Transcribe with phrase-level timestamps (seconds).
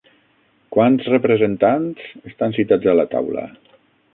[0.75, 3.45] Quants representats estan citats a la Taula?